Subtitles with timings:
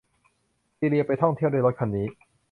[0.77, 2.07] ซีเลียไปท่องเที่ยวด้วยรถคันนี้